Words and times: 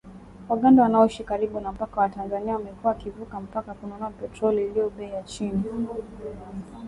Waganda 0.49 0.81
wanaoishi 0.83 1.23
karibu 1.23 1.59
na 1.59 1.71
mpaka 1.71 2.01
wa 2.01 2.09
Tanzania 2.09 2.53
wamekuwa 2.53 2.93
wakivuka 2.93 3.39
mpaka 3.39 3.73
kununua 3.73 4.09
petroli 4.09 4.65
iliyo 4.65 4.89
bei 4.89 5.09
ya 5.11 5.23
chini 5.23 5.63